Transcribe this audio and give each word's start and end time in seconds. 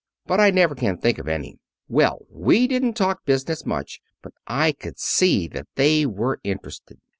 But 0.25 0.39
I 0.39 0.49
never 0.49 0.73
can 0.73 0.97
think 0.97 1.19
of 1.19 1.27
any. 1.27 1.59
Well, 1.87 2.25
we 2.31 2.65
didn't 2.65 2.95
talk 2.95 3.23
business 3.23 3.67
much. 3.67 4.01
But 4.23 4.33
I 4.47 4.71
could 4.71 4.97
see 4.97 5.47
that 5.49 5.67
they 5.75 6.07
were 6.07 6.39
interested. 6.43 6.97